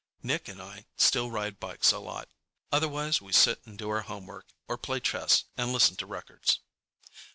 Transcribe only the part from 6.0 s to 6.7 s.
records.